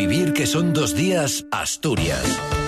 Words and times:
vivir 0.00 0.32
que 0.32 0.46
son 0.46 0.72
dos 0.72 0.94
días, 0.94 1.44
Asturias. 1.50 2.59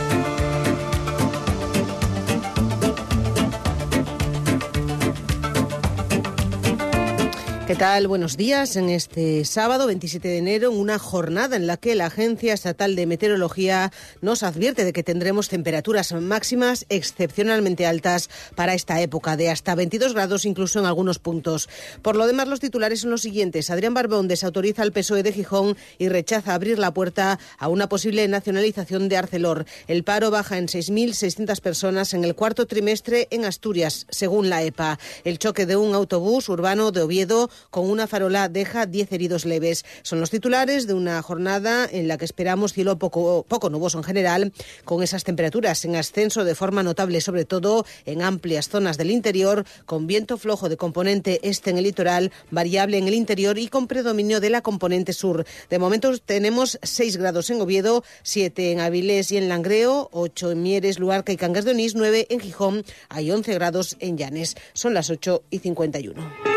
¿Qué 7.72 7.79
tal? 7.79 8.06
Buenos 8.06 8.37
días. 8.37 8.77
En 8.77 8.90
este 8.90 9.46
sábado 9.46 9.86
27 9.86 10.29
de 10.29 10.36
enero, 10.36 10.71
en 10.71 10.79
una 10.79 10.98
jornada 10.98 11.57
en 11.57 11.66
la 11.66 11.79
que 11.79 11.95
la 11.95 12.04
Agencia 12.04 12.52
Estatal 12.52 12.95
de 12.96 13.07
Meteorología 13.07 13.91
nos 14.21 14.43
advierte 14.43 14.84
de 14.84 14.93
que 14.93 15.02
tendremos 15.02 15.48
temperaturas 15.48 16.12
máximas 16.12 16.85
excepcionalmente 16.90 17.86
altas 17.86 18.29
para 18.57 18.75
esta 18.75 19.00
época, 19.00 19.39
de 19.39 19.48
hasta 19.48 19.75
22 19.75 20.12
grados 20.12 20.45
incluso 20.45 20.80
en 20.80 20.85
algunos 20.85 21.18
puntos. 21.18 21.71
Por 22.03 22.16
lo 22.16 22.27
demás, 22.27 22.46
los 22.46 22.61
titulares 22.61 23.00
son 23.00 23.11
los 23.11 23.22
siguientes. 23.22 23.71
Adrián 23.71 23.95
Barbón 23.95 24.29
desautoriza 24.29 24.82
al 24.82 24.93
PSOE 24.93 25.23
de 25.23 25.32
Gijón 25.32 25.75
y 25.96 26.11
rechaza 26.11 26.53
abrir 26.53 26.79
la 26.79 26.93
puerta 26.93 27.39
a 27.57 27.68
una 27.68 27.89
posible 27.89 28.29
nacionalización 28.29 29.09
de 29.09 29.17
Arcelor. 29.17 29.64
El 29.86 30.04
paro 30.04 30.31
baja 30.31 30.59
en 30.59 30.67
6.600 30.67 31.59
personas 31.62 32.12
en 32.12 32.25
el 32.25 32.34
cuarto 32.34 32.67
trimestre 32.67 33.28
en 33.31 33.47
Asturias, 33.47 34.06
según 34.11 34.50
la 34.50 34.62
EPA. 34.62 34.98
El 35.25 35.39
choque 35.39 35.64
de 35.64 35.77
un 35.77 35.95
autobús 35.95 36.50
urbano 36.50 36.92
de 36.92 37.00
Oviedo 37.00 37.48
con 37.70 37.89
una 37.89 38.06
farola 38.06 38.48
deja 38.48 38.86
10 38.86 39.12
heridos 39.12 39.44
leves. 39.44 39.84
Son 40.03 40.20
los 40.20 40.30
titulares 40.30 40.86
de 40.86 40.94
una 40.94 41.20
jornada 41.22 41.89
en 41.91 42.08
la 42.08 42.19
que 42.19 42.25
esperamos 42.25 42.72
cielo 42.72 42.98
poco, 42.98 43.44
poco 43.48 43.70
nuboso 43.70 43.98
en 43.98 44.05
general, 44.05 44.53
con 44.84 45.03
esas 45.03 45.25
temperaturas 45.25 45.84
en 45.84 45.97
ascenso 45.97 46.44
de 46.44 46.55
forma 46.55 46.83
notable, 46.83 47.20
sobre 47.20 47.44
todo 47.44 47.84
en 48.05 48.22
amplias 48.22 48.69
zonas 48.69 48.98
del 48.98 49.11
interior, 49.11 49.64
con 49.86 50.06
viento 50.06 50.39
flojo 50.39 50.69
de 50.69 50.77
componente 50.77 51.41
este 51.42 51.70
en 51.70 51.78
el 51.78 51.84
litoral, 51.84 52.33
variable 52.50 52.98
en 52.98 53.08
el 53.08 53.14
interior 53.14 53.58
y 53.58 53.69
con 53.69 53.86
predominio 53.86 54.41
de 54.41 54.50
la 54.50 54.62
componente 54.62 55.12
sur. 55.12 55.44
De 55.70 55.78
momento 55.78 56.17
tenemos 56.19 56.78
6 56.83 57.17
grados 57.17 57.50
en 57.50 57.61
Oviedo, 57.61 58.05
7 58.22 58.72
en 58.72 58.81
Avilés 58.81 59.33
y 59.33 59.37
en 59.37 59.48
Langreo, 59.48 60.09
8 60.12 60.53
en 60.53 60.62
Mieres, 60.62 60.98
Luarca 60.98 61.33
y 61.33 61.37
Cangas 61.37 61.65
de 61.65 61.72
Onís, 61.72 61.94
9 61.94 62.27
en 62.31 62.41
Gijón, 62.41 62.84
hay 63.09 63.31
11 63.31 63.55
grados 63.55 63.97
en 64.00 64.17
Llanes. 64.17 64.56
Son 64.72 64.94
las 64.94 65.11
8 65.11 65.44
y 65.50 65.59
51. 65.59 66.52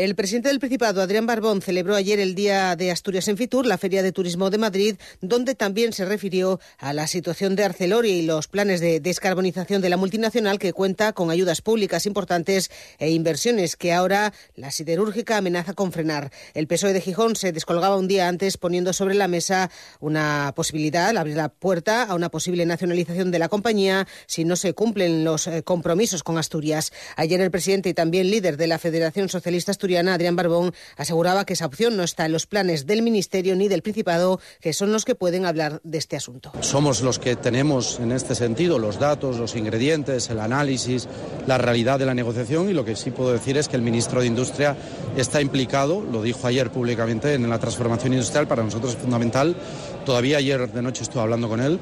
El 0.00 0.14
presidente 0.14 0.48
del 0.48 0.60
Principado, 0.60 1.02
Adrián 1.02 1.26
Barbón, 1.26 1.60
celebró 1.60 1.94
ayer 1.94 2.20
el 2.20 2.34
Día 2.34 2.74
de 2.74 2.90
Asturias 2.90 3.28
en 3.28 3.36
Fitur, 3.36 3.66
la 3.66 3.76
Feria 3.76 4.02
de 4.02 4.12
Turismo 4.12 4.48
de 4.48 4.56
Madrid, 4.56 4.96
donde 5.20 5.54
también 5.54 5.92
se 5.92 6.06
refirió 6.06 6.58
a 6.78 6.94
la 6.94 7.06
situación 7.06 7.54
de 7.54 7.64
Arcelor 7.64 8.06
y 8.06 8.22
los 8.22 8.48
planes 8.48 8.80
de 8.80 9.00
descarbonización 9.00 9.82
de 9.82 9.90
la 9.90 9.98
multinacional 9.98 10.58
que 10.58 10.72
cuenta 10.72 11.12
con 11.12 11.30
ayudas 11.30 11.60
públicas 11.60 12.06
importantes 12.06 12.70
e 12.98 13.10
inversiones 13.10 13.76
que 13.76 13.92
ahora 13.92 14.32
la 14.56 14.70
siderúrgica 14.70 15.36
amenaza 15.36 15.74
con 15.74 15.92
frenar. 15.92 16.32
El 16.54 16.66
PSOE 16.66 16.94
de 16.94 17.02
Gijón 17.02 17.36
se 17.36 17.52
descolgaba 17.52 17.98
un 17.98 18.08
día 18.08 18.26
antes 18.26 18.56
poniendo 18.56 18.94
sobre 18.94 19.14
la 19.14 19.28
mesa 19.28 19.70
una 20.00 20.54
posibilidad, 20.56 21.14
abrir 21.14 21.36
la 21.36 21.50
puerta 21.50 22.04
a 22.04 22.14
una 22.14 22.30
posible 22.30 22.64
nacionalización 22.64 23.30
de 23.30 23.38
la 23.38 23.50
compañía 23.50 24.08
si 24.26 24.46
no 24.46 24.56
se 24.56 24.72
cumplen 24.72 25.24
los 25.24 25.46
eh, 25.46 25.62
compromisos 25.62 26.22
con 26.22 26.38
Asturias. 26.38 26.90
Ayer 27.16 27.42
el 27.42 27.50
presidente 27.50 27.90
y 27.90 27.92
también 27.92 28.30
líder 28.30 28.56
de 28.56 28.66
la 28.66 28.78
Federación 28.78 29.28
Socialista 29.28 29.72
Asturiana 29.72 29.89
Adrián 29.98 30.36
Barbón, 30.36 30.72
aseguraba 30.96 31.44
que 31.44 31.54
esa 31.54 31.66
opción 31.66 31.96
no 31.96 32.02
está 32.02 32.26
en 32.26 32.32
los 32.32 32.46
planes 32.46 32.86
del 32.86 33.02
Ministerio 33.02 33.56
ni 33.56 33.68
del 33.68 33.82
Principado, 33.82 34.40
que 34.60 34.72
son 34.72 34.92
los 34.92 35.04
que 35.04 35.14
pueden 35.14 35.46
hablar 35.46 35.80
de 35.84 35.98
este 35.98 36.16
asunto. 36.16 36.52
Somos 36.60 37.02
los 37.02 37.18
que 37.18 37.36
tenemos 37.36 37.98
en 38.00 38.12
este 38.12 38.34
sentido 38.34 38.78
los 38.78 38.98
datos, 38.98 39.38
los 39.38 39.56
ingredientes, 39.56 40.30
el 40.30 40.40
análisis, 40.40 41.08
la 41.46 41.58
realidad 41.58 41.98
de 41.98 42.06
la 42.06 42.14
negociación 42.14 42.70
y 42.70 42.72
lo 42.72 42.84
que 42.84 42.96
sí 42.96 43.10
puedo 43.10 43.32
decir 43.32 43.56
es 43.56 43.68
que 43.68 43.76
el 43.76 43.82
ministro 43.82 44.20
de 44.20 44.26
Industria 44.26 44.76
está 45.16 45.40
implicado, 45.40 46.00
lo 46.00 46.22
dijo 46.22 46.46
ayer 46.46 46.70
públicamente, 46.70 47.34
en 47.34 47.48
la 47.48 47.58
transformación 47.58 48.12
industrial. 48.12 48.46
Para 48.46 48.62
nosotros 48.62 48.94
es 48.94 48.98
fundamental. 48.98 49.56
Todavía 50.04 50.38
ayer 50.38 50.70
de 50.70 50.82
noche 50.82 51.02
estuve 51.02 51.22
hablando 51.22 51.48
con 51.48 51.60
él 51.60 51.78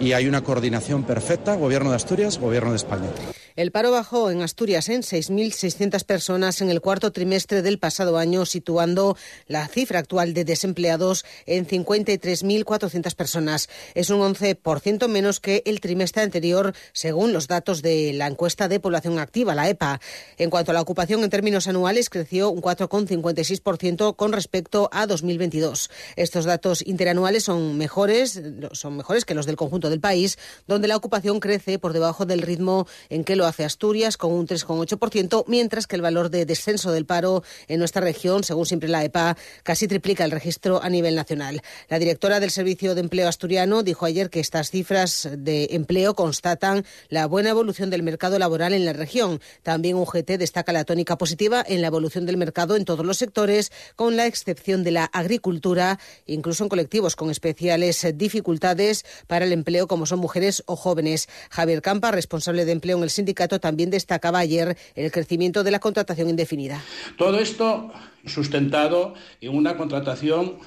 y 0.00 0.12
hay 0.12 0.26
una 0.26 0.42
coordinación 0.42 1.04
perfecta, 1.04 1.54
Gobierno 1.54 1.90
de 1.90 1.96
Asturias, 1.96 2.38
Gobierno 2.38 2.70
de 2.70 2.76
España. 2.76 3.08
El 3.56 3.70
paro 3.70 3.90
bajó 3.90 4.30
en 4.30 4.42
Asturias 4.42 4.90
en 4.90 5.00
6.600 5.00 6.04
personas 6.04 6.60
en 6.60 6.68
el 6.68 6.82
cuarto 6.82 7.10
trimestre 7.10 7.62
del 7.62 7.78
pasado 7.78 8.18
año, 8.18 8.44
situando 8.44 9.16
la 9.46 9.66
cifra 9.66 9.98
actual 9.98 10.34
de 10.34 10.44
desempleados 10.44 11.24
en 11.46 11.66
53.400 11.66 13.14
personas. 13.14 13.70
Es 13.94 14.10
un 14.10 14.20
11% 14.20 15.08
menos 15.08 15.40
que 15.40 15.62
el 15.64 15.80
trimestre 15.80 16.22
anterior, 16.22 16.74
según 16.92 17.32
los 17.32 17.48
datos 17.48 17.80
de 17.80 18.12
la 18.12 18.26
encuesta 18.26 18.68
de 18.68 18.78
población 18.78 19.18
activa, 19.18 19.54
la 19.54 19.70
EPA. 19.70 20.02
En 20.36 20.50
cuanto 20.50 20.72
a 20.72 20.74
la 20.74 20.82
ocupación 20.82 21.24
en 21.24 21.30
términos 21.30 21.66
anuales, 21.66 22.10
creció 22.10 22.50
un 22.50 22.60
4,56% 22.60 24.16
con 24.16 24.32
respecto 24.34 24.90
a 24.92 25.06
2022. 25.06 25.90
Estos 26.16 26.44
datos 26.44 26.86
interanuales 26.86 27.44
son 27.44 27.78
mejores, 27.78 28.38
son 28.72 28.98
mejores 28.98 29.24
que 29.24 29.34
los 29.34 29.46
del 29.46 29.56
conjunto 29.56 29.88
del 29.88 30.00
país, 30.00 30.36
donde 30.66 30.88
la 30.88 30.96
ocupación 30.96 31.40
crece 31.40 31.78
por 31.78 31.94
debajo 31.94 32.26
del 32.26 32.42
ritmo 32.42 32.86
en 33.08 33.24
que 33.24 33.34
lo 33.34 33.45
hace 33.46 33.64
Asturias 33.64 34.16
con 34.16 34.32
un 34.32 34.46
3,8%, 34.46 35.44
mientras 35.46 35.86
que 35.86 35.96
el 35.96 36.02
valor 36.02 36.30
de 36.30 36.46
descenso 36.46 36.92
del 36.92 37.06
paro 37.06 37.42
en 37.68 37.78
nuestra 37.78 38.02
región, 38.02 38.44
según 38.44 38.66
siempre 38.66 38.88
la 38.88 39.04
EPA, 39.04 39.36
casi 39.62 39.88
triplica 39.88 40.24
el 40.24 40.30
registro 40.30 40.82
a 40.82 40.88
nivel 40.88 41.14
nacional. 41.14 41.62
La 41.88 41.98
directora 41.98 42.40
del 42.40 42.50
Servicio 42.50 42.94
de 42.94 43.00
Empleo 43.00 43.28
Asturiano 43.28 43.82
dijo 43.82 44.06
ayer 44.06 44.30
que 44.30 44.40
estas 44.40 44.70
cifras 44.70 45.28
de 45.36 45.68
empleo 45.72 46.14
constatan 46.14 46.84
la 47.08 47.26
buena 47.26 47.50
evolución 47.50 47.90
del 47.90 48.02
mercado 48.02 48.38
laboral 48.38 48.72
en 48.72 48.84
la 48.84 48.92
región. 48.92 49.40
También 49.62 49.96
UGT 49.96 50.32
destaca 50.38 50.72
la 50.72 50.84
tónica 50.84 51.18
positiva 51.18 51.64
en 51.66 51.80
la 51.80 51.88
evolución 51.88 52.26
del 52.26 52.36
mercado 52.36 52.76
en 52.76 52.84
todos 52.84 53.04
los 53.04 53.18
sectores, 53.18 53.72
con 53.94 54.16
la 54.16 54.26
excepción 54.26 54.84
de 54.84 54.90
la 54.90 55.04
agricultura, 55.04 55.98
incluso 56.26 56.64
en 56.64 56.68
colectivos 56.68 57.16
con 57.16 57.30
especiales 57.30 58.06
dificultades 58.14 59.04
para 59.26 59.44
el 59.44 59.52
empleo, 59.52 59.86
como 59.86 60.06
son 60.06 60.18
mujeres 60.18 60.62
o 60.66 60.76
jóvenes. 60.76 61.28
Javier 61.50 61.82
Campa, 61.82 62.10
responsable 62.10 62.64
de 62.64 62.72
empleo 62.72 62.96
en 62.96 63.02
el 63.04 63.10
sindicato, 63.10 63.35
también 63.60 63.90
destacaba 63.90 64.38
ayer 64.38 64.76
el 64.94 65.12
crecimiento 65.12 65.62
de 65.62 65.70
la 65.70 65.78
contratación 65.78 66.28
indefinida. 66.28 66.82
Todo 67.16 67.38
esto 67.38 67.92
sustentado 68.24 69.14
en 69.40 69.56
una 69.56 69.76
contratación 69.76 70.58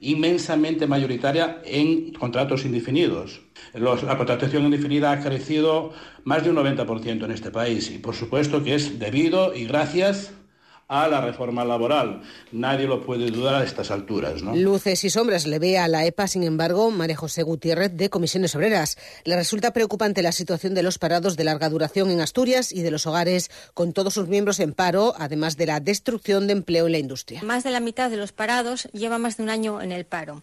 inmensamente 0.00 0.86
mayoritaria 0.86 1.60
en 1.64 2.12
contratos 2.12 2.64
indefinidos. 2.64 3.40
la 3.74 4.16
contratación 4.16 4.64
indefinida 4.64 5.10
ha 5.10 5.20
crecido 5.20 5.92
más 6.24 6.44
de 6.44 6.50
un 6.50 6.56
90% 6.56 7.24
en 7.24 7.30
este 7.32 7.50
país 7.50 7.90
y 7.90 7.98
por 7.98 8.14
supuesto 8.14 8.62
que 8.62 8.74
es 8.74 8.98
debido 8.98 9.54
y 9.54 9.66
gracias 9.66 10.32
a 10.88 11.06
la 11.06 11.20
reforma 11.20 11.64
laboral. 11.64 12.22
Nadie 12.50 12.86
lo 12.86 13.04
puede 13.04 13.30
dudar 13.30 13.56
a 13.56 13.64
estas 13.64 13.90
alturas. 13.90 14.42
¿no? 14.42 14.56
Luces 14.56 15.04
y 15.04 15.10
sombras 15.10 15.46
le 15.46 15.58
ve 15.58 15.78
a 15.78 15.86
la 15.86 16.06
EPA, 16.06 16.26
sin 16.26 16.42
embargo, 16.42 16.90
María 16.90 17.16
José 17.16 17.42
Gutiérrez 17.42 17.92
de 17.94 18.08
Comisiones 18.08 18.54
Obreras. 18.56 18.96
Le 19.24 19.36
resulta 19.36 19.72
preocupante 19.72 20.22
la 20.22 20.32
situación 20.32 20.74
de 20.74 20.82
los 20.82 20.98
parados 20.98 21.36
de 21.36 21.44
larga 21.44 21.68
duración 21.68 22.10
en 22.10 22.20
Asturias 22.20 22.72
y 22.72 22.82
de 22.82 22.90
los 22.90 23.06
hogares 23.06 23.50
con 23.74 23.92
todos 23.92 24.14
sus 24.14 24.28
miembros 24.28 24.60
en 24.60 24.72
paro, 24.72 25.14
además 25.18 25.56
de 25.56 25.66
la 25.66 25.80
destrucción 25.80 26.46
de 26.46 26.54
empleo 26.54 26.86
en 26.86 26.92
la 26.92 26.98
industria. 26.98 27.42
Más 27.42 27.64
de 27.64 27.70
la 27.70 27.80
mitad 27.80 28.10
de 28.10 28.16
los 28.16 28.32
parados 28.32 28.88
lleva 28.92 29.18
más 29.18 29.36
de 29.36 29.42
un 29.42 29.50
año 29.50 29.82
en 29.82 29.92
el 29.92 30.06
paro. 30.06 30.42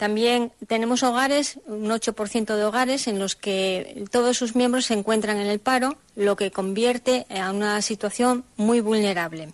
También 0.00 0.50
tenemos 0.66 1.02
hogares, 1.02 1.60
un 1.66 1.90
8% 1.90 2.56
de 2.56 2.64
hogares 2.64 3.06
en 3.06 3.18
los 3.18 3.36
que 3.36 4.06
todos 4.10 4.38
sus 4.38 4.56
miembros 4.56 4.86
se 4.86 4.94
encuentran 4.94 5.36
en 5.36 5.46
el 5.46 5.58
paro, 5.58 5.98
lo 6.16 6.36
que 6.36 6.50
convierte 6.50 7.26
a 7.28 7.50
una 7.50 7.82
situación 7.82 8.46
muy 8.56 8.80
vulnerable. 8.80 9.52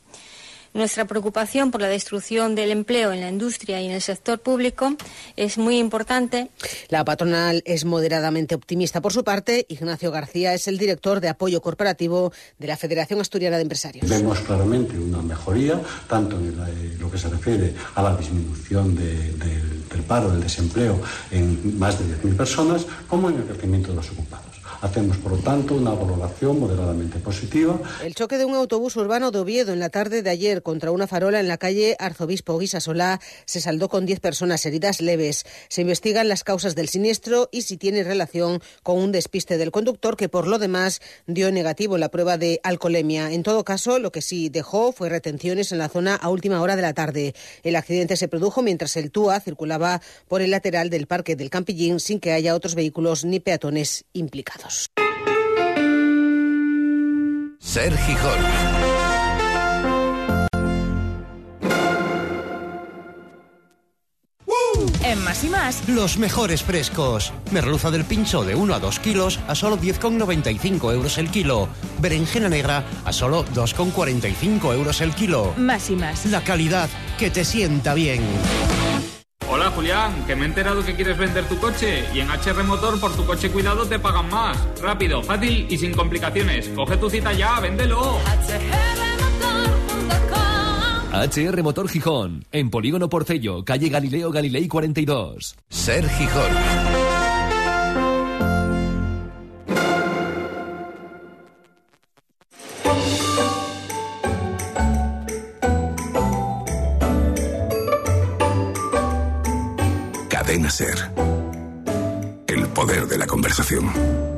Nuestra 0.77 1.07
preocupación 1.07 1.71
por 1.71 1.81
la 1.81 1.89
destrucción 1.89 2.55
del 2.55 2.71
empleo 2.71 3.11
en 3.11 3.23
la 3.23 3.31
industria 3.31 3.81
y 3.81 3.87
en 3.87 3.93
el 3.93 4.03
sector 4.03 4.39
público 4.41 4.95
es 5.35 5.57
muy 5.57 5.79
importante. 5.79 6.51
La 6.91 7.03
patronal 7.03 7.63
es 7.65 7.87
moderadamente 7.87 8.55
optimista. 8.55 9.01
Por 9.01 9.15
su 9.15 9.25
parte, 9.25 9.65
Ignacio 9.71 10.11
García 10.11 10.53
es 10.53 10.69
el 10.69 10.77
director 10.77 11.21
de 11.21 11.31
apoyo 11.31 11.63
corporativo 11.63 12.31
de 12.59 12.67
la 12.67 12.77
Federación 12.77 13.23
Asturiana 13.23 13.57
de 13.57 13.63
Empresarios. 13.63 14.07
Vemos 14.07 14.39
claramente 14.41 14.99
una 14.99 15.23
mejoría, 15.23 15.81
tanto 16.09 16.37
en 16.37 17.01
lo 17.01 17.11
que 17.11 17.17
se 17.17 17.31
refiere 17.31 17.75
a 17.95 18.03
la 18.03 18.15
disminución 18.15 18.95
del 18.95 20.03
paro, 20.07 20.31
del 20.31 20.43
desempleo 20.43 21.01
en 21.31 21.79
más 21.79 21.99
de 21.99 22.05
10.000 22.23 22.37
personas, 22.37 22.87
como 23.09 23.31
en 23.31 23.37
el 23.37 23.45
crecimiento 23.45 23.89
de 23.89 23.97
los 23.97 24.11
ocupados. 24.11 24.46
Hacemos, 24.87 25.17
por 25.17 25.33
lo 25.33 25.39
tanto, 25.39 25.75
una 25.75 25.91
valoración 25.91 26.61
moderadamente 26.61 27.19
positiva. 27.19 27.77
El 28.05 28.15
choque 28.15 28.39
de 28.39 28.45
un 28.45 28.55
autobús 28.55 28.95
urbano 28.95 29.33
de 29.33 29.41
Oviedo 29.41 29.73
en 29.73 29.81
la 29.81 29.89
tarde 29.89 30.23
de 30.23 30.31
ayer 30.31 30.63
contra 30.63 30.93
una 30.93 31.09
farola 31.09 31.41
en 31.41 31.49
la 31.49 31.59
calle 31.59 31.97
Arzobispo 31.99 32.57
Guisasolá 32.57 33.21
se 33.47 33.61
saldó 33.61 33.89
con 33.89 34.07
10 34.07 34.21
personas 34.21 34.65
heridas 34.65 35.01
leves. 35.01 35.45
Se 35.69 35.81
investigan 35.81 36.29
las 36.29 36.45
causas 36.45 36.77
del 36.77 36.89
siniestro 36.89 37.49
y 37.51 37.63
si 37.63 37.79
tiene 37.79 38.05
relación 38.05 38.63
con 38.85 38.99
un 38.99 39.11
despiste 39.11 39.59
del 39.59 39.73
conductor 39.73 40.17
que, 40.17 40.29
por 40.29 40.47
lo 40.47 40.61
demás, 40.61 41.01
dio 41.27 41.51
negativo 41.51 41.99
la 41.99 42.09
prueba 42.09 42.39
de 42.39 42.61
alcoholemia. 42.63 43.33
En 43.33 43.43
todo 43.43 43.65
caso, 43.65 43.99
lo 43.99 44.13
que 44.13 44.23
sí 44.23 44.51
dejó 44.51 44.93
fue 44.93 45.09
retenciones 45.09 45.73
en 45.73 45.79
la 45.79 45.89
zona 45.89 46.15
a 46.15 46.29
última 46.29 46.61
hora 46.61 46.77
de 46.77 46.83
la 46.83 46.95
tarde. 46.95 47.35
El 47.65 47.75
accidente 47.75 48.17
se 48.17 48.29
produjo 48.29 48.63
mientras 48.63 48.97
el 48.97 49.11
TUA 49.11 49.41
circulaba 49.41 50.01
por 50.29 50.43
el 50.43 50.53
lateral 50.53 50.91
del 50.91 51.09
parque 51.09 51.35
del 51.35 51.51
Campillín 51.51 51.99
sin 51.99 52.21
que 52.21 52.31
haya 52.31 52.55
otros 52.55 52.77
vehículos 52.77 53.25
ni 53.25 53.41
peatones 53.41 54.05
implicados. 54.13 54.76
Ser 57.59 57.97
Gijón. 57.99 58.41
En 65.03 65.23
Más 65.23 65.45
y 65.45 65.49
Más, 65.49 65.89
Los 65.89 66.19
mejores 66.19 66.63
frescos. 66.63 67.33
Merluza 67.53 67.91
del 67.91 68.05
pincho 68.05 68.45
de 68.45 68.55
1 68.55 68.75
a 68.75 68.79
2 68.81 68.99
kilos 69.01 69.39
a 69.47 69.55
solo 69.55 69.79
10,95 69.79 70.93
euros 70.93 71.19
el 71.19 71.31
kilo. 71.31 71.69
Berenjena 72.01 72.49
negra 72.49 72.85
a 73.05 73.13
solo 73.13 73.45
2,45 73.55 74.75
euros 74.75 75.01
el 75.01 75.15
kilo. 75.15 75.55
Más 75.57 75.91
y 75.91 75.97
Más. 75.97 76.27
La 76.27 76.43
calidad 76.43 76.89
que 77.19 77.31
te 77.31 77.45
sienta 77.45 77.95
bien. 77.95 78.23
Julián, 79.77 80.25
que 80.27 80.35
me 80.35 80.43
he 80.43 80.49
enterado 80.49 80.83
que 80.83 80.95
quieres 80.95 81.19
vender 81.19 81.45
tu 81.45 81.59
coche 81.59 82.07
y 82.15 82.21
en 82.21 82.31
HR 82.31 82.65
Motor 82.65 82.99
por 82.99 83.15
tu 83.15 83.27
coche 83.27 83.51
cuidado 83.51 83.87
te 83.87 83.99
pagan 83.99 84.31
más. 84.31 84.57
Rápido, 84.81 85.23
fácil 85.23 85.67
y 85.69 85.77
sin 85.77 85.93
complicaciones. 85.93 86.71
Coge 86.71 86.97
tu 86.97 87.11
cita 87.11 87.35
ya, 87.35 87.61
véndelo. 87.61 88.19
HR 91.13 91.63
Motor 91.63 91.89
Gijón, 91.89 92.47
en 92.53 92.71
Polígono 92.71 93.11
Porcello, 93.11 93.65
calle 93.65 93.91
Galileo 93.91 94.31
Galilei 94.31 94.67
42. 94.67 95.57
Ser 95.69 96.09
Gijón. 96.09 97.06
Ser. 110.71 111.11
El 112.47 112.67
poder 112.69 113.07
de 113.07 113.19
la 113.19 113.27
conversación. 113.27 114.36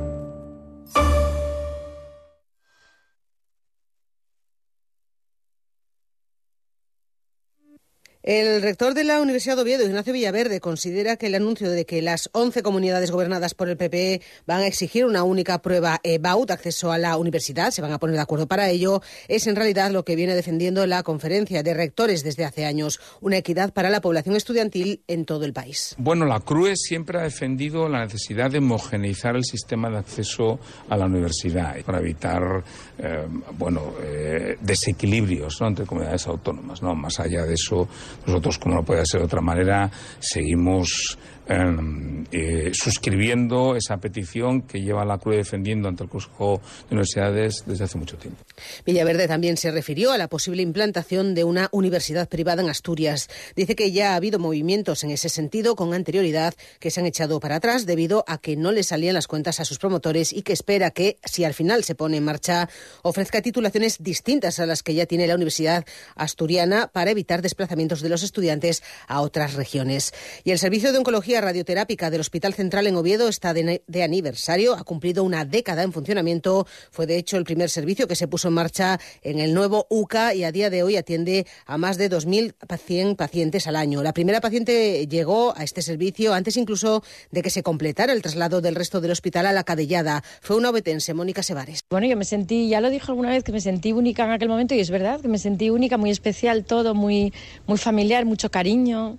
El 8.24 8.62
rector 8.62 8.94
de 8.94 9.04
la 9.04 9.20
Universidad 9.20 9.54
de 9.54 9.62
Oviedo, 9.62 9.86
Ignacio 9.86 10.12
Villaverde, 10.12 10.60
considera 10.60 11.16
que 11.16 11.26
el 11.26 11.36
anuncio 11.36 11.70
de 11.70 11.86
que 11.86 12.02
las 12.02 12.28
11 12.32 12.64
comunidades 12.64 13.12
gobernadas 13.12 13.54
por 13.54 13.68
el 13.68 13.76
PPE 13.76 14.22
van 14.44 14.60
a 14.60 14.66
exigir 14.66 15.04
una 15.04 15.22
única 15.22 15.62
prueba 15.62 16.00
EBAU 16.02 16.44
de 16.44 16.52
acceso 16.52 16.90
a 16.90 16.98
la 16.98 17.16
universidad, 17.16 17.70
se 17.70 17.80
van 17.80 17.92
a 17.92 17.98
poner 17.98 18.16
de 18.16 18.22
acuerdo 18.22 18.48
para 18.48 18.70
ello, 18.70 19.02
es 19.28 19.46
en 19.46 19.54
realidad 19.54 19.92
lo 19.92 20.04
que 20.04 20.16
viene 20.16 20.34
defendiendo 20.34 20.84
la 20.86 21.04
conferencia 21.04 21.62
de 21.62 21.74
rectores 21.74 22.24
desde 22.24 22.44
hace 22.44 22.66
años, 22.66 22.98
una 23.20 23.36
equidad 23.36 23.72
para 23.72 23.88
la 23.88 24.00
población 24.00 24.34
estudiantil 24.34 25.00
en 25.06 25.24
todo 25.24 25.44
el 25.44 25.52
país. 25.52 25.94
Bueno, 25.96 26.26
la 26.26 26.40
CRUE 26.40 26.74
siempre 26.74 27.20
ha 27.20 27.22
defendido 27.22 27.88
la 27.88 28.00
necesidad 28.00 28.50
de 28.50 28.58
homogeneizar 28.58 29.36
el 29.36 29.44
sistema 29.44 29.90
de 29.90 29.98
acceso 29.98 30.58
a 30.88 30.96
la 30.96 31.06
universidad 31.06 31.80
para 31.84 32.00
evitar, 32.00 32.64
eh, 32.98 33.26
bueno, 33.56 33.94
eh, 34.02 34.56
desequilibrios 34.60 35.60
entre 35.60 35.86
comunidades 35.86 36.26
autónomas. 36.26 36.82
¿no? 36.82 36.96
Más 36.96 37.20
allá 37.20 37.44
de 37.44 37.54
eso, 37.54 37.88
nosotros, 38.26 38.58
como 38.58 38.74
no 38.74 38.82
puede 38.84 39.04
ser 39.06 39.20
de 39.20 39.26
otra 39.26 39.40
manera, 39.40 39.90
seguimos 40.18 41.18
eh, 41.48 42.18
eh, 42.30 42.72
suscribiendo 42.74 43.74
esa 43.74 43.96
petición 43.96 44.60
que 44.62 44.82
lleva 44.82 45.04
la 45.06 45.16
CRUE 45.16 45.38
defendiendo 45.38 45.88
ante 45.88 46.04
el 46.04 46.10
Consejo 46.10 46.60
de 46.88 46.96
Universidades 46.96 47.64
desde 47.64 47.84
hace 47.84 47.96
mucho 47.96 48.18
tiempo. 48.18 48.42
Villaverde 48.84 49.26
también 49.26 49.56
se 49.56 49.70
refirió 49.70 50.12
a 50.12 50.18
la 50.18 50.28
posible 50.28 50.60
implantación 50.60 51.34
de 51.34 51.44
una 51.44 51.68
universidad 51.72 52.28
privada 52.28 52.62
en 52.62 52.68
Asturias. 52.68 53.30
Dice 53.56 53.76
que 53.76 53.92
ya 53.92 54.12
ha 54.12 54.16
habido 54.16 54.38
movimientos 54.38 55.04
en 55.04 55.10
ese 55.10 55.30
sentido 55.30 55.74
con 55.74 55.94
anterioridad 55.94 56.54
que 56.80 56.90
se 56.90 57.00
han 57.00 57.06
echado 57.06 57.40
para 57.40 57.56
atrás 57.56 57.86
debido 57.86 58.24
a 58.26 58.38
que 58.38 58.56
no 58.56 58.72
le 58.72 58.82
salían 58.82 59.14
las 59.14 59.26
cuentas 59.26 59.58
a 59.60 59.64
sus 59.64 59.78
promotores 59.78 60.34
y 60.34 60.42
que 60.42 60.52
espera 60.52 60.90
que, 60.90 61.18
si 61.24 61.44
al 61.44 61.54
final 61.54 61.82
se 61.82 61.94
pone 61.94 62.18
en 62.18 62.24
marcha, 62.24 62.68
ofrezca 63.02 63.40
titulaciones 63.40 64.02
distintas 64.02 64.58
a 64.60 64.66
las 64.66 64.82
que 64.82 64.94
ya 64.94 65.06
tiene 65.06 65.26
la 65.26 65.34
Universidad 65.34 65.86
Asturiana 66.14 66.88
para 66.88 67.10
evitar 67.10 67.40
desplazamientos 67.40 68.02
de 68.02 68.10
los 68.10 68.22
estudiantes 68.22 68.82
a 69.06 69.22
otras 69.22 69.54
regiones. 69.54 70.12
Y 70.44 70.50
el 70.50 70.58
Servicio 70.58 70.92
de 70.92 70.98
Oncología 70.98 71.37
Radioterápica 71.40 72.10
del 72.10 72.20
Hospital 72.20 72.54
Central 72.54 72.86
en 72.86 72.96
Oviedo 72.96 73.28
está 73.28 73.54
de, 73.54 73.82
de 73.86 74.02
aniversario, 74.02 74.74
ha 74.74 74.84
cumplido 74.84 75.24
una 75.24 75.44
década 75.44 75.82
en 75.82 75.92
funcionamiento. 75.92 76.66
Fue, 76.90 77.06
de 77.06 77.16
hecho, 77.16 77.36
el 77.36 77.44
primer 77.44 77.70
servicio 77.70 78.06
que 78.06 78.16
se 78.16 78.28
puso 78.28 78.48
en 78.48 78.54
marcha 78.54 78.98
en 79.22 79.40
el 79.40 79.54
nuevo 79.54 79.86
UCA 79.90 80.34
y 80.34 80.44
a 80.44 80.52
día 80.52 80.70
de 80.70 80.82
hoy 80.82 80.96
atiende 80.96 81.46
a 81.66 81.78
más 81.78 81.98
de 81.98 82.10
2.100 82.10 83.16
pacientes 83.16 83.66
al 83.66 83.76
año. 83.76 84.02
La 84.02 84.12
primera 84.12 84.40
paciente 84.40 85.06
llegó 85.06 85.56
a 85.56 85.64
este 85.64 85.82
servicio 85.82 86.34
antes 86.34 86.56
incluso 86.56 87.02
de 87.30 87.42
que 87.42 87.50
se 87.50 87.62
completara 87.62 88.12
el 88.12 88.22
traslado 88.22 88.60
del 88.60 88.74
resto 88.74 89.00
del 89.00 89.10
hospital 89.10 89.46
a 89.46 89.52
la 89.52 89.64
Cadellada. 89.64 90.22
Fue 90.40 90.56
una 90.56 90.70
obetense, 90.70 91.14
Mónica 91.14 91.42
Sevares. 91.42 91.80
Bueno, 91.90 92.06
yo 92.06 92.16
me 92.16 92.24
sentí, 92.24 92.68
ya 92.68 92.80
lo 92.80 92.90
dije 92.90 93.06
alguna 93.08 93.30
vez, 93.30 93.44
que 93.44 93.52
me 93.52 93.60
sentí 93.60 93.92
única 93.92 94.24
en 94.24 94.30
aquel 94.30 94.48
momento 94.48 94.74
y 94.74 94.80
es 94.80 94.90
verdad, 94.90 95.20
que 95.20 95.28
me 95.28 95.38
sentí 95.38 95.70
única, 95.70 95.96
muy 95.96 96.10
especial, 96.10 96.64
todo 96.64 96.94
muy, 96.94 97.32
muy 97.66 97.78
familiar, 97.78 98.24
mucho 98.24 98.50
cariño. 98.50 99.18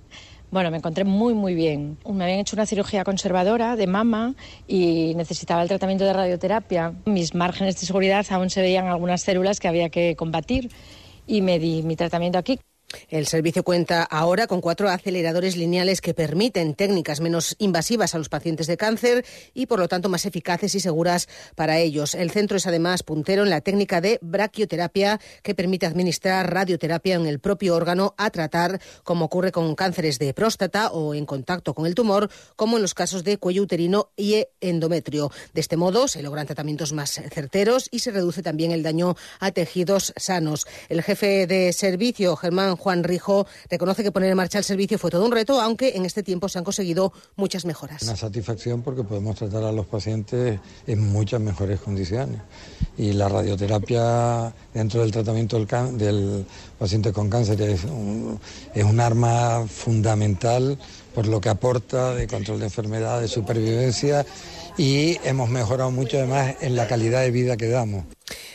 Bueno, 0.52 0.72
me 0.72 0.78
encontré 0.78 1.04
muy, 1.04 1.36
muy 1.36 1.54
bien. 1.54 2.00
Me 2.12 2.24
habían 2.24 2.40
hecho 2.40 2.56
una 2.56 2.66
cirugía 2.66 3.04
conservadora 3.04 3.76
de 3.76 3.86
mama 3.86 4.34
y 4.68 5.14
necesitaba 5.16 5.62
el 5.62 5.68
tratamiento 5.68 6.06
de 6.06 6.14
radioterapia. 6.14 6.94
Mis 7.06 7.36
márgenes 7.36 7.80
de 7.80 7.86
seguridad 7.86 8.26
aún 8.32 8.50
se 8.50 8.62
veían 8.62 8.88
algunas 8.88 9.22
células 9.22 9.60
que 9.60 9.68
había 9.68 9.90
que 9.90 10.16
combatir 10.16 10.72
y 11.28 11.42
me 11.44 11.60
di 11.60 11.84
mi 11.84 11.96
tratamiento 11.96 12.40
aquí. 12.40 12.60
El 13.10 13.28
servicio 13.28 13.64
cuenta 13.64 14.04
ahora 14.04 14.48
con 14.48 14.62
cuatro 14.62 14.90
aceleradores 14.90 15.56
lineales 15.56 16.02
que 16.02 16.14
permiten 16.14 16.74
técnicas 16.74 17.22
menos 17.22 17.56
invasivas 17.60 18.16
a 18.16 18.18
los 18.18 18.30
pacientes 18.30 18.68
de 18.68 18.78
cáncer 18.78 19.26
y, 19.54 19.68
por 19.68 19.80
lo 19.80 19.88
tanto, 19.88 20.10
más 20.10 20.26
eficaces 20.26 20.76
y 20.76 20.80
seguras 20.80 21.28
para 21.56 21.80
ellos. 21.80 22.16
El 22.16 22.32
centro 22.32 22.58
es 22.58 22.68
además 22.68 23.04
puntero 23.04 23.44
en 23.44 23.50
la 23.50 23.62
técnica 23.62 24.02
de 24.02 24.20
braquioterapia 24.22 25.20
que 25.44 25.56
permite 25.56 25.86
administrar 25.86 26.52
radioterapia 26.52 27.16
en 27.16 27.28
el 27.28 27.40
propio 27.40 27.76
órgano 27.76 28.16
a 28.18 28.30
tratar, 28.30 28.82
como 29.04 29.26
ocurre 29.26 29.52
con 29.52 29.76
cánceres 29.76 30.20
de 30.20 30.34
próstata 30.34 30.92
o 30.92 31.14
en 31.14 31.26
contacto 31.26 31.74
con 31.74 31.86
el 31.86 31.96
tumor, 31.96 32.30
como 32.56 32.78
en 32.78 32.82
los 32.82 32.94
casos 32.94 33.24
de 33.24 33.38
cuello 33.38 33.64
uterino 33.64 34.12
y 34.16 34.46
endometrio. 34.62 35.32
De 35.54 35.62
este 35.62 35.78
modo 35.78 36.08
se 36.08 36.22
logran 36.22 36.48
tratamientos 36.48 36.94
más 36.94 37.12
certeros 37.12 37.88
y 37.92 38.00
se 38.00 38.12
reduce 38.12 38.42
también 38.42 38.72
el 38.72 38.84
daño 38.84 39.16
a 39.40 39.52
tejidos 39.52 40.14
sanos. 40.18 40.66
El 40.90 41.04
jefe 41.04 41.48
de 41.48 41.74
servicio, 41.74 42.36
Germán 42.36 42.76
Juan 42.80 43.04
Rijo 43.04 43.46
reconoce 43.70 44.04
que 44.04 44.12
poner 44.12 44.32
en 44.32 44.38
marcha 44.38 44.58
el 44.58 44.64
servicio 44.64 44.98
fue 44.98 45.12
todo 45.12 45.26
un 45.26 45.32
reto, 45.32 45.62
aunque 45.62 45.96
en 45.96 46.06
este 46.06 46.24
tiempo 46.24 46.50
se 46.50 46.58
han 46.58 46.64
conseguido 46.64 47.14
muchas 47.36 47.66
mejoras. 47.66 48.02
Una 48.02 48.16
satisfacción 48.16 48.82
porque 48.82 49.04
podemos 49.04 49.36
tratar 49.36 49.64
a 49.64 49.72
los 49.72 49.86
pacientes 49.86 50.60
en 50.88 51.12
muchas 51.12 51.42
mejores 51.42 51.80
condiciones. 51.80 52.42
Y 52.98 53.14
la 53.14 53.30
radioterapia 53.30 54.54
dentro 54.74 55.02
del 55.02 55.12
tratamiento 55.12 55.58
del, 55.58 55.68
can 55.68 55.98
paciente 56.78 57.14
con 57.14 57.30
cáncer 57.30 57.62
es 57.62 57.84
un 57.86 59.00
arma 59.00 59.66
fundamental 59.68 60.78
por 61.14 61.28
lo 61.28 61.42
que 61.42 61.50
aporta 61.50 62.14
de 62.14 62.28
control 62.28 62.60
de 62.60 62.66
enfermedad, 62.66 63.20
de 63.22 63.28
supervivencia 63.28 64.26
y 64.78 65.18
hemos 65.26 65.50
mejorado 65.50 65.92
mucho 65.92 66.18
además 66.18 66.56
en 66.62 66.76
la 66.76 66.88
calidad 66.88 67.22
de 67.22 67.32
vida 67.32 67.58
que 67.58 67.68
damos. 67.68 68.06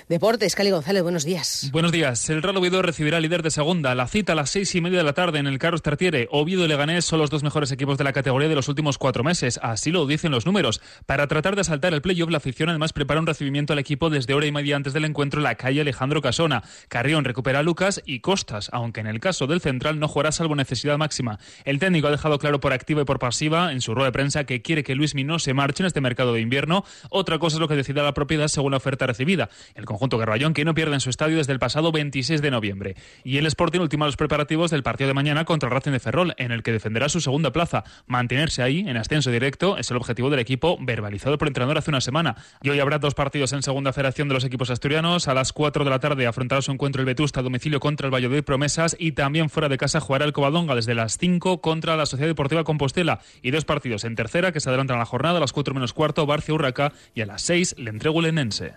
Deportes, 0.07 0.55
Cali 0.55 0.71
González, 0.71 1.03
buenos 1.03 1.25
días. 1.25 1.71
Buenos 1.73 1.91
días. 1.91 2.29
El 2.29 2.43
Real 2.43 2.59
Oviedo 2.59 2.83
recibirá 2.83 3.21
líder 3.21 3.43
de 3.43 3.51
segunda. 3.51 3.95
La 3.95 4.07
cita 4.07 4.33
a 4.33 4.37
las 4.37 4.51
seis 4.51 4.75
y 4.75 4.83
media 4.83 4.99
de 4.99 5.05
la 5.05 5.15
tarde 5.15 5.39
en 5.39 5.47
el 5.47 5.59
Carlos 5.59 5.81
Tartiere. 5.81 6.29
Oviedo 6.31 6.67
y 6.67 6.69
Leganés 6.69 7.07
son 7.07 7.21
los 7.21 7.31
dos 7.31 7.43
mejores 7.43 7.73
equipos 7.73 7.97
de 7.97 8.05
la 8.05 8.13
categoría 8.13 8.51
de 8.51 8.55
los 8.55 8.69
últimos 8.69 8.99
cuatro 8.99 9.25
meses. 9.25 9.59
Así 9.63 9.91
lo 9.91 10.07
dicen 10.07 10.31
los 10.31 10.45
números. 10.45 10.83
Para 11.07 11.27
tratar 11.27 11.55
de 11.55 11.63
asaltar 11.63 11.95
el 11.95 12.03
playoff, 12.03 12.29
la 12.29 12.37
afición 12.37 12.69
además 12.69 12.93
prepara 12.93 13.19
un 13.19 13.27
recibimiento 13.27 13.73
al 13.73 13.79
equipo 13.79 14.11
desde 14.11 14.35
hora 14.35 14.45
y 14.45 14.53
media 14.53 14.77
antes 14.77 14.93
del 14.93 15.07
encuentro 15.07 15.41
en 15.41 15.45
la 15.45 15.55
calle 15.55 15.81
Alejandro 15.81 16.21
Casona. 16.21 16.63
Carrión 16.89 17.25
recupera 17.25 17.61
a 17.61 17.63
Lucas 17.63 18.03
y 18.05 18.21
Costas, 18.21 18.69
aunque 18.73 19.01
en 19.01 19.07
el 19.07 19.21
caso 19.21 19.47
del 19.47 19.63
central 19.63 19.99
no 19.99 20.09
jugará 20.09 20.33
salvo 20.33 20.55
necesidad 20.55 20.99
máxima. 20.99 21.39
El 21.65 21.79
técnico 21.79 22.09
ha 22.09 22.11
dejado 22.11 22.39
claro 22.39 22.61
por 22.61 22.75
activa 22.75 23.01
y 23.01 23.05
por 23.07 23.19
pasiva 23.19 23.73
en 23.73 23.81
su 23.81 23.95
rueda 23.95 24.09
de 24.09 24.13
prensa 24.13 24.45
que 24.45 24.61
quiere 24.61 24.85
que 24.85 24.95
Luis 24.95 25.15
Minó 25.15 25.39
se 25.39 25.55
marche 25.55 25.83
en 25.83 25.87
este 25.87 26.03
mercado 26.03 26.35
de 26.35 26.43
invierno. 26.43 26.85
Otra 27.09 27.39
cosa 27.39 27.57
es 27.57 27.61
lo 27.61 27.69
que 27.69 27.75
decida 27.75 28.03
la 28.03 28.13
propiedad 28.13 28.49
según 28.49 28.73
la 28.73 28.77
oferta 28.77 29.07
recibida. 29.07 29.49
El 29.75 29.87
conjunto 29.95 30.19
Garballón 30.19 30.55
que 30.55 30.65
no 30.65 30.75
pierde 30.75 30.95
en 30.95 31.01
su 31.01 31.11
estadio 31.11 31.37
desde 31.37 31.53
el 31.53 31.59
pasado 31.59 31.93
26 31.93 32.43
de 32.43 32.51
noviembre. 32.51 32.97
Y 33.23 33.39
el 33.39 33.47
Sporting 33.47 33.81
ultima 33.81 34.07
los 34.07 34.17
preparativos 34.17 34.71
del 34.71 34.83
partido 34.83 35.09
de 35.09 35.15
mañana 35.15 35.45
contra 35.45 35.69
Racing 35.69 35.93
de 35.93 36.01
Ferrol, 36.01 36.35
en 36.37 36.51
el 36.51 36.63
que 36.63 36.73
defenderá 36.73 37.09
su 37.09 37.21
segunda 37.21 37.53
plaza. 37.53 37.85
Mantenerse 38.07 38.63
ahí, 38.63 38.81
en 38.81 38.97
ascenso 38.97 39.31
directo, 39.31 39.79
es 39.79 39.91
el 39.91 39.97
objetivo 39.97 40.31
del 40.31 40.41
equipo 40.41 40.77
verbalizado 40.81 41.39
por 41.39 41.47
el 41.47 41.51
entrenador 41.51 41.79
hace 41.79 41.91
una 41.91 42.01
semana. 42.01 42.37
Y 42.63 42.71
hoy 42.71 42.81
habrá 42.81 42.99
dos 42.99 43.15
partidos 43.15 43.53
en 43.53 43.63
segunda 43.63 43.93
federación 43.93 44.29
de 44.29 44.35
los 44.35 44.45
equipos 44.45 44.71
asturianos. 44.71 45.29
A 45.29 45.35
las 45.35 45.53
4 45.53 45.85
de 45.85 45.91
la 45.91 46.01
tarde 46.01 46.27
afrontará 46.27 46.61
su 46.61 46.73
encuentro 46.73 47.01
el 47.01 47.07
Vetusta 47.07 47.41
a 47.41 47.43
domicilio 47.43 47.81
contra 47.81 48.07
el 48.07 48.15
Valladolid 48.15 48.43
Promesas 48.43 48.97
y 48.99 49.13
también 49.13 49.51
fuera 49.51 49.69
de 49.69 49.79
casa 49.79 50.01
jugará 50.01 50.25
el 50.25 50.33
Covadonga 50.33 50.75
desde 50.75 50.95
las 50.95 51.19
5 51.19 51.61
contra 51.61 51.97
la 51.97 52.07
Sociedad 52.07 52.29
Deportiva 52.29 52.65
Compostela. 52.65 53.21
Y 53.43 53.53
dos 53.53 53.65
partidos 53.65 54.05
en 54.05 54.17
tercera 54.17 54.53
que 54.53 54.61
se 54.61 54.69
adelantan 54.69 54.97
a 54.97 55.01
la 55.01 55.07
jornada 55.07 55.39
a 55.39 55.41
las 55.41 55.53
4 55.53 55.75
menos 55.75 55.93
cuarto, 55.93 56.27
Barcia 56.27 56.55
Urraca 56.55 56.93
y 57.15 57.21
a 57.21 57.27
las 57.27 57.43
6 57.43 57.77
le 57.79 57.91
entrego 57.91 58.21
Lenense. 58.21 58.75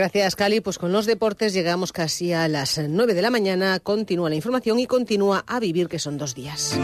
Gracias, 0.00 0.34
Cali. 0.34 0.62
Pues 0.62 0.78
con 0.78 0.92
los 0.92 1.04
deportes 1.04 1.52
llegamos 1.52 1.92
casi 1.92 2.32
a 2.32 2.48
las 2.48 2.78
9 2.78 3.12
de 3.12 3.20
la 3.20 3.30
mañana. 3.30 3.78
Continúa 3.80 4.30
la 4.30 4.34
información 4.34 4.78
y 4.78 4.86
continúa 4.86 5.44
a 5.46 5.60
vivir, 5.60 5.88
que 5.88 5.98
son 5.98 6.16
dos 6.16 6.34
días. 6.34 6.74